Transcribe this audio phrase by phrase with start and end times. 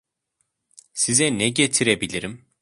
[0.93, 2.45] Size ne getirebilirim?